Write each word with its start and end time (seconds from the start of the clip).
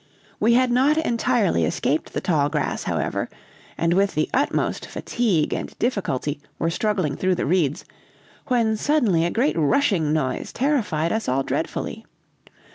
"We 0.39 0.53
had 0.55 0.71
not 0.71 0.97
entirely 0.97 1.63
escaped 1.63 2.13
the 2.13 2.21
tall 2.21 2.49
grass, 2.49 2.85
however, 2.85 3.29
and 3.77 3.93
with 3.93 4.15
the 4.15 4.31
utmost 4.33 4.83
fatigue 4.87 5.53
and 5.53 5.77
difficulty, 5.77 6.39
were 6.57 6.71
struggling 6.71 7.15
through 7.15 7.35
the 7.35 7.45
reeds, 7.45 7.85
when 8.47 8.77
suddenly 8.77 9.25
a 9.25 9.29
great 9.29 9.55
rushing 9.55 10.11
noise 10.11 10.51
terrified 10.51 11.11
us 11.11 11.29
all 11.29 11.43
dreadfully. 11.43 12.03